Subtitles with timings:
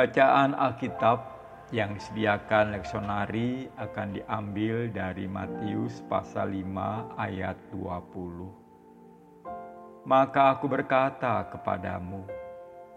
[0.00, 1.20] Bacaan Alkitab
[1.76, 10.08] yang disediakan leksionari akan diambil dari Matius pasal 5 ayat 20.
[10.08, 12.24] Maka aku berkata kepadamu,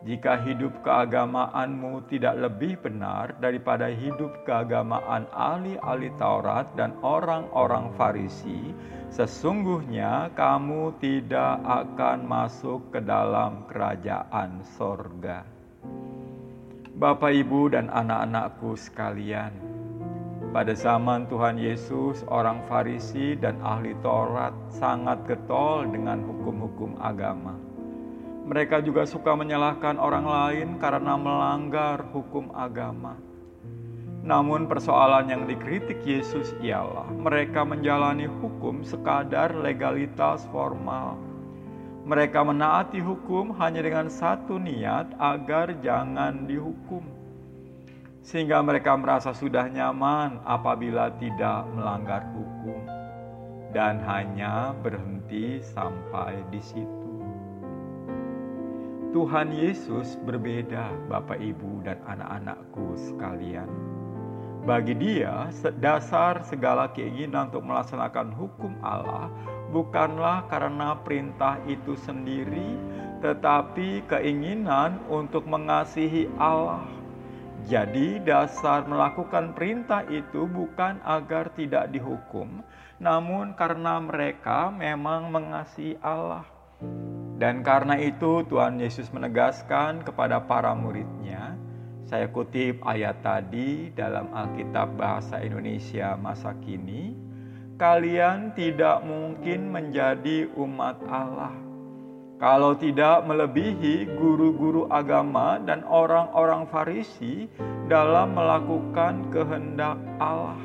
[0.07, 8.71] jika hidup keagamaanmu tidak lebih benar daripada hidup keagamaan ahli-ahli Taurat dan orang-orang Farisi,
[9.11, 15.52] sesungguhnya kamu tidak akan masuk ke dalam kerajaan sorga.
[16.93, 19.49] Bapak, Ibu, dan anak-anakku sekalian,
[20.53, 27.57] pada zaman Tuhan Yesus, orang Farisi dan ahli Taurat sangat getol dengan hukum-hukum agama.
[28.45, 33.17] Mereka juga suka menyalahkan orang lain karena melanggar hukum agama.
[34.21, 41.32] Namun, persoalan yang dikritik Yesus ialah mereka menjalani hukum sekadar legalitas formal
[42.03, 47.07] mereka menaati hukum hanya dengan satu niat agar jangan dihukum.
[48.23, 52.83] Sehingga mereka merasa sudah nyaman apabila tidak melanggar hukum
[53.71, 57.11] dan hanya berhenti sampai di situ.
[59.13, 63.92] Tuhan Yesus berbeda, Bapak, Ibu, dan anak-anakku sekalian.
[64.63, 69.27] Bagi Dia, dasar segala keinginan untuk melaksanakan hukum Allah
[69.73, 72.77] bukanlah karena perintah itu sendiri,
[73.25, 76.85] tetapi keinginan untuk mengasihi Allah.
[77.65, 82.61] Jadi, dasar melakukan perintah itu bukan agar tidak dihukum,
[83.01, 86.45] namun karena mereka memang mengasihi Allah.
[87.39, 91.55] Dan karena itu, Tuhan Yesus menegaskan kepada para muridnya.
[92.13, 97.17] Saya kutip ayat tadi dalam Alkitab Bahasa Indonesia masa kini
[97.81, 101.57] kalian tidak mungkin menjadi umat Allah
[102.37, 107.49] kalau tidak melebihi guru-guru agama dan orang-orang Farisi
[107.89, 110.61] dalam melakukan kehendak Allah.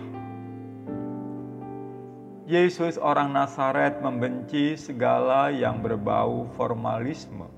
[2.44, 7.57] Yesus orang Nazaret membenci segala yang berbau formalisme.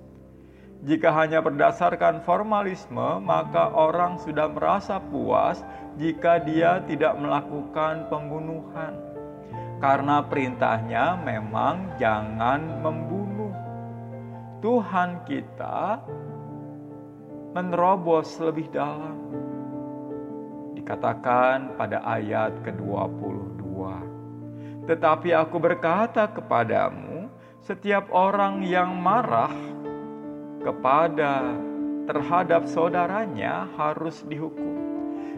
[0.81, 5.61] Jika hanya berdasarkan formalisme, maka orang sudah merasa puas
[6.01, 8.97] jika dia tidak melakukan pembunuhan
[9.81, 13.53] karena perintahnya memang jangan membunuh.
[14.61, 16.05] Tuhan kita
[17.57, 19.17] menerobos lebih dalam.
[20.77, 23.65] Dikatakan pada ayat ke-22.
[24.85, 27.33] Tetapi aku berkata kepadamu,
[27.65, 29.53] setiap orang yang marah
[30.61, 31.57] kepada
[32.05, 34.91] terhadap saudaranya harus dihukum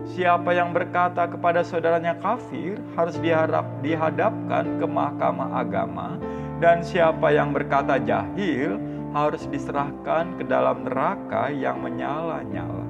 [0.02, 6.18] Siapa yang berkata kepada saudaranya kafir harus diharap dihadapkan ke mahkamah agama
[6.58, 8.80] dan siapa yang berkata jahil
[9.14, 12.88] harus diserahkan ke dalam neraka yang menyala-nyala.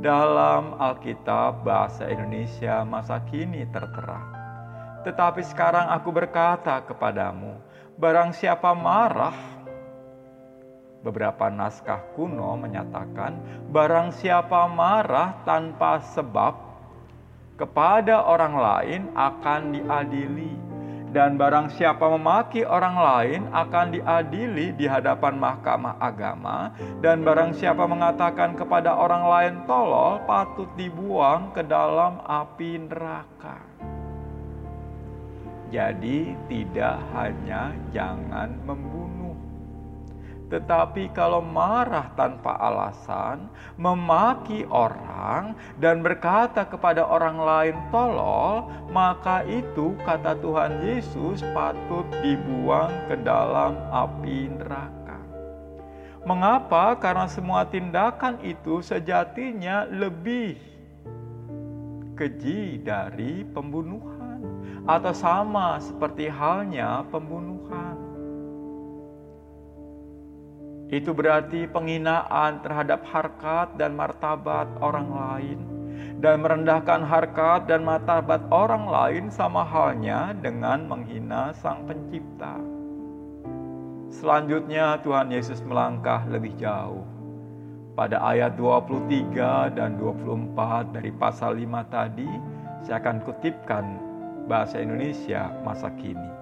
[0.00, 4.20] Dalam Alkitab bahasa Indonesia masa kini tertera.
[5.02, 7.60] Tetapi sekarang aku berkata kepadamu,
[8.00, 9.63] barang siapa marah
[11.04, 13.36] Beberapa naskah kuno menyatakan
[13.68, 16.56] barang siapa marah tanpa sebab
[17.60, 20.56] kepada orang lain akan diadili
[21.14, 27.86] dan barang siapa memaki orang lain akan diadili di hadapan mahkamah agama dan barang siapa
[27.86, 33.62] mengatakan kepada orang lain tolol patut dibuang ke dalam api neraka.
[35.70, 39.13] Jadi tidak hanya jangan membunuh
[40.52, 43.48] tetapi kalau marah tanpa alasan,
[43.80, 52.92] memaki orang, dan berkata kepada orang lain tolol, maka itu kata Tuhan Yesus patut dibuang
[53.08, 55.18] ke dalam api neraka.
[56.24, 56.96] Mengapa?
[56.96, 60.56] Karena semua tindakan itu sejatinya lebih
[62.14, 64.40] keji dari pembunuhan,
[64.86, 67.93] atau sama seperti halnya pembunuhan.
[70.92, 75.58] Itu berarti penghinaan terhadap harkat dan martabat orang lain
[76.24, 82.56] dan merendahkan harkat dan martabat orang lain sama halnya dengan menghina Sang Pencipta.
[84.08, 87.04] Selanjutnya Tuhan Yesus melangkah lebih jauh.
[87.94, 92.30] Pada ayat 23 dan 24 dari pasal 5 tadi,
[92.82, 93.84] saya akan kutipkan
[94.50, 96.33] bahasa Indonesia masa kini.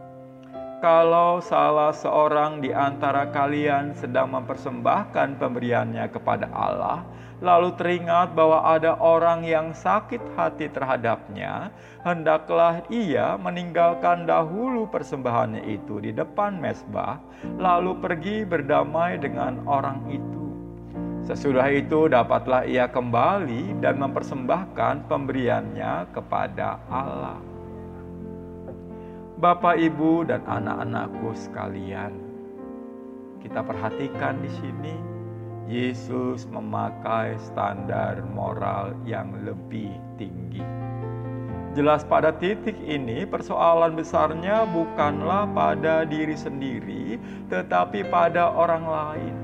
[0.82, 7.06] Kalau salah seorang di antara kalian sedang mempersembahkan pemberiannya kepada Allah,
[7.38, 11.70] lalu teringat bahwa ada orang yang sakit hati terhadapnya,
[12.02, 17.22] hendaklah ia meninggalkan dahulu persembahannya itu di depan mesbah,
[17.62, 20.42] lalu pergi berdamai dengan orang itu.
[21.22, 27.51] Sesudah itu dapatlah ia kembali dan mempersembahkan pemberiannya kepada Allah.
[29.42, 32.14] Bapak, Ibu, dan anak-anakku sekalian,
[33.42, 34.94] kita perhatikan di sini
[35.66, 40.62] Yesus memakai standar moral yang lebih tinggi.
[41.74, 47.18] Jelas pada titik ini persoalan besarnya bukanlah pada diri sendiri,
[47.50, 49.34] tetapi pada orang lain.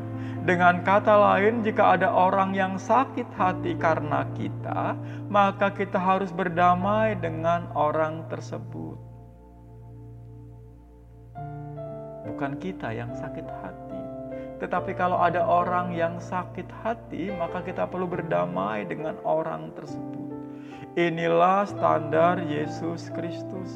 [0.46, 4.94] Dengan kata lain, jika ada orang yang sakit hati karena kita,
[5.26, 9.07] maka kita harus berdamai dengan orang tersebut.
[12.28, 14.02] Bukan kita yang sakit hati.
[14.58, 20.28] Tetapi kalau ada orang yang sakit hati, maka kita perlu berdamai dengan orang tersebut.
[20.98, 23.70] Inilah standar Yesus Kristus.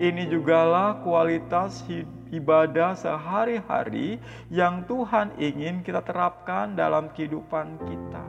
[0.00, 1.84] Ini jugalah kualitas
[2.32, 4.16] ibadah sehari-hari
[4.48, 8.24] yang Tuhan ingin kita terapkan dalam kehidupan kita.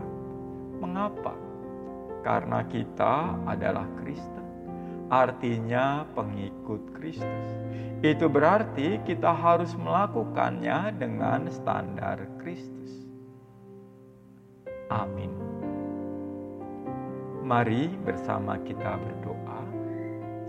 [0.83, 1.39] Mengapa?
[2.19, 4.42] Karena kita adalah Kristen
[5.11, 7.47] artinya pengikut Kristus.
[8.03, 13.07] Itu berarti kita harus melakukannya dengan standar Kristus.
[14.91, 15.31] Amin.
[17.43, 19.61] Mari bersama kita berdoa.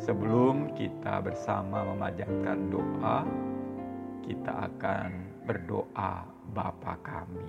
[0.02, 3.22] Sebelum kita bersama memanjatkan doa,
[4.26, 5.10] kita akan
[5.46, 7.48] berdoa Bapa kami.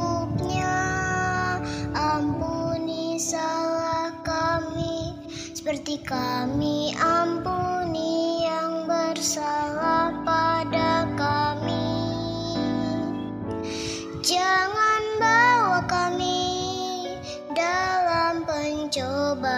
[6.95, 12.15] ampuni yang bersalah pada kami.
[14.23, 16.47] Jangan bawa kami
[17.51, 19.51] dalam pencobaan,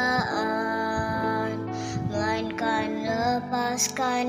[2.09, 4.22] melainkan lepaskan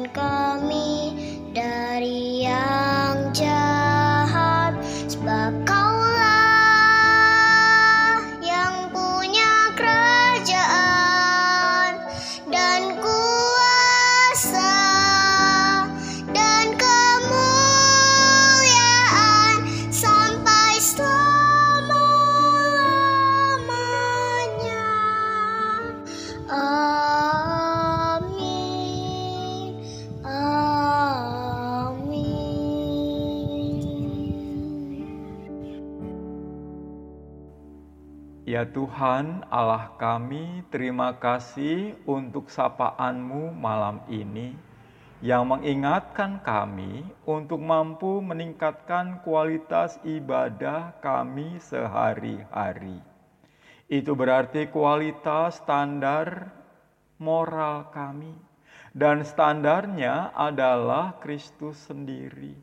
[38.74, 44.50] Tuhan Allah kami, terima kasih untuk sapaan-Mu malam ini
[45.22, 52.98] yang mengingatkan kami untuk mampu meningkatkan kualitas ibadah kami sehari-hari.
[53.86, 56.50] Itu berarti kualitas standar
[57.22, 58.34] moral kami
[58.90, 62.58] dan standarnya adalah Kristus sendiri.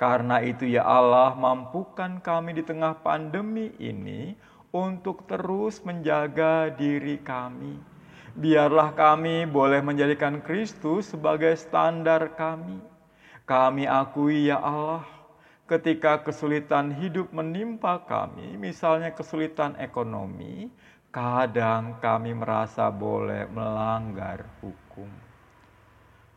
[0.00, 7.76] Karena itu ya Allah mampukan kami di tengah pandemi ini untuk terus menjaga diri kami.
[8.32, 12.80] Biarlah kami boleh menjadikan Kristus sebagai standar kami.
[13.44, 15.04] Kami akui, ya Allah,
[15.68, 20.72] ketika kesulitan hidup menimpa kami, misalnya kesulitan ekonomi,
[21.12, 25.12] kadang kami merasa boleh melanggar hukum.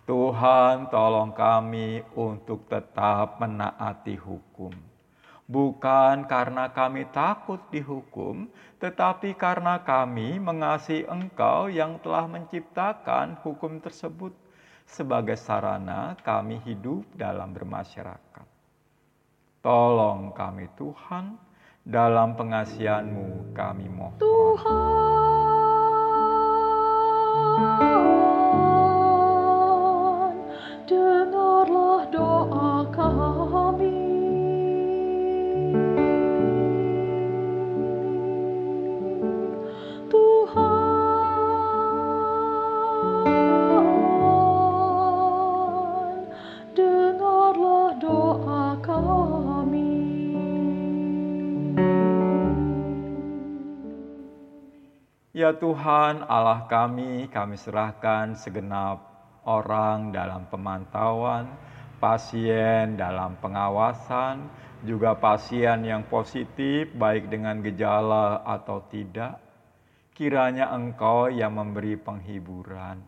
[0.04, 4.95] Tuhan, tolong kami untuk tetap menaati hukum
[5.46, 8.50] bukan karena kami takut dihukum,
[8.82, 14.34] tetapi karena kami mengasihi Engkau yang telah menciptakan hukum tersebut
[14.86, 18.48] sebagai sarana kami hidup dalam bermasyarakat.
[19.66, 21.38] Tolong kami Tuhan,
[21.86, 24.18] dalam pengasihan-Mu kami mohon.
[24.22, 24.74] Tuhan,
[30.86, 34.05] dengarlah doa kami.
[55.46, 58.98] Ya Tuhan Allah kami, kami serahkan segenap
[59.46, 61.46] orang dalam pemantauan,
[62.02, 64.42] pasien dalam pengawasan,
[64.82, 69.38] juga pasien yang positif baik dengan gejala atau tidak.
[70.18, 73.06] Kiranya Engkau yang memberi penghiburan.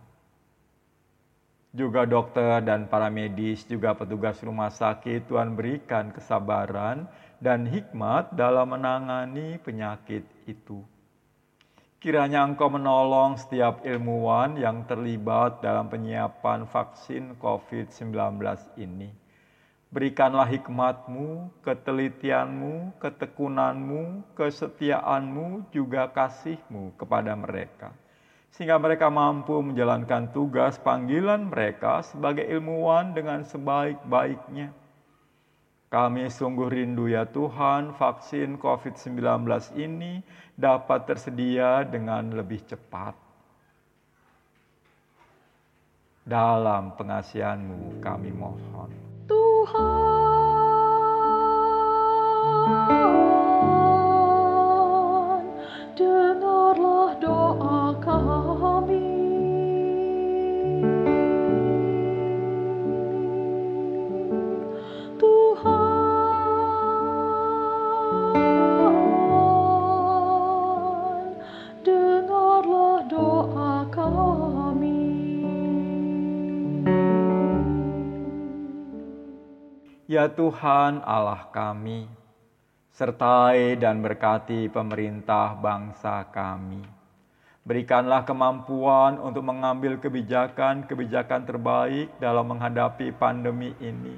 [1.74, 7.10] Juga dokter dan para medis, juga petugas rumah sakit, Tuhan berikan kesabaran
[7.42, 10.86] dan hikmat dalam menangani penyakit itu.
[12.08, 18.16] Kiranya Engkau menolong setiap ilmuwan yang terlibat dalam penyiapan vaksin COVID-19
[18.80, 19.12] ini.
[19.92, 27.92] Berikanlah hikmatmu, ketelitianmu, ketekunanmu, kesetiaanmu, juga kasihmu kepada mereka.
[28.56, 34.72] Sehingga mereka mampu menjalankan tugas panggilan mereka sebagai ilmuwan dengan sebaik-baiknya
[35.88, 39.24] kami sungguh rindu ya Tuhan, vaksin COVID-19
[39.80, 40.20] ini
[40.52, 43.16] dapat tersedia dengan lebih cepat.
[46.28, 48.92] Dalam pengasihanmu kami mohon.
[49.32, 49.88] Tuhan,
[55.96, 59.17] dengarlah doa kami.
[80.08, 82.08] Ya Tuhan Allah kami,
[82.96, 86.80] sertai dan berkati pemerintah bangsa kami.
[87.68, 94.16] Berikanlah kemampuan untuk mengambil kebijakan-kebijakan terbaik dalam menghadapi pandemi ini,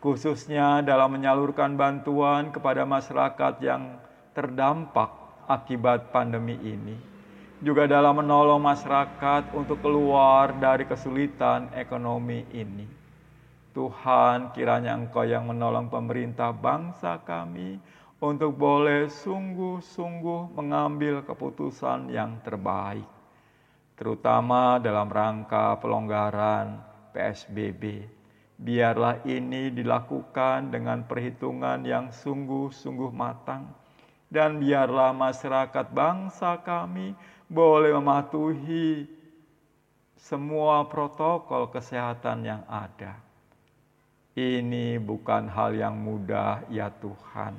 [0.00, 4.00] khususnya dalam menyalurkan bantuan kepada masyarakat yang
[4.32, 5.12] terdampak
[5.52, 6.96] akibat pandemi ini,
[7.60, 12.95] juga dalam menolong masyarakat untuk keluar dari kesulitan ekonomi ini.
[13.76, 17.76] Tuhan, kiranya Engkau yang menolong pemerintah bangsa kami
[18.24, 23.04] untuk boleh sungguh-sungguh mengambil keputusan yang terbaik,
[23.92, 26.80] terutama dalam rangka pelonggaran
[27.12, 28.08] PSBB.
[28.56, 33.68] Biarlah ini dilakukan dengan perhitungan yang sungguh-sungguh matang,
[34.32, 37.12] dan biarlah masyarakat bangsa kami
[37.44, 39.04] boleh mematuhi
[40.16, 43.25] semua protokol kesehatan yang ada
[44.36, 47.56] ini bukan hal yang mudah ya Tuhan.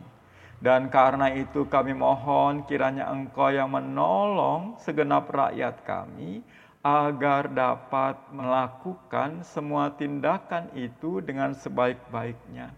[0.57, 6.41] Dan karena itu kami mohon kiranya Engkau yang menolong segenap rakyat kami
[6.81, 12.73] agar dapat melakukan semua tindakan itu dengan sebaik-baiknya.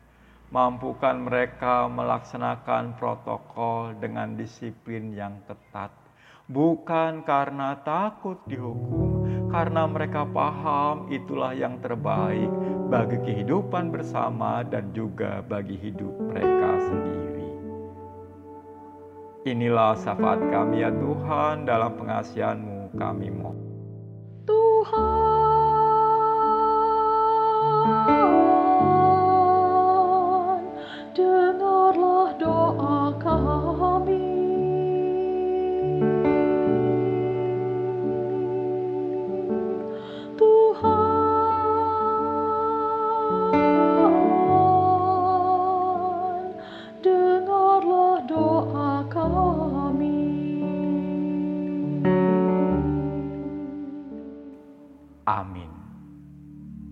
[0.49, 5.93] Mampukan mereka melaksanakan protokol dengan disiplin yang ketat.
[6.49, 12.49] Bukan karena takut dihukum, karena mereka paham itulah yang terbaik
[12.89, 17.49] bagi kehidupan bersama dan juga bagi hidup mereka sendiri.
[19.49, 23.57] Inilah syafaat kami ya Tuhan dalam pengasihanmu kami mohon.
[24.45, 25.18] Tuhan,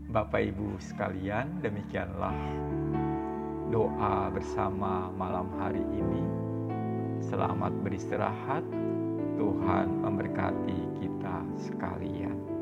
[0.08, 2.32] Bapak Ibu sekalian, demikianlah
[3.68, 6.24] doa bersama malam hari ini.
[7.20, 8.64] Selamat beristirahat.
[9.36, 12.57] Tuhan memberkati kita sekalian.